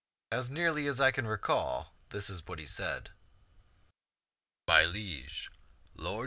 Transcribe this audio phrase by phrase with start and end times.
[0.31, 3.11] As nearly as I can recall it, this is what he said:—"
[4.67, 5.51] My liege
[5.95, 6.19] lord.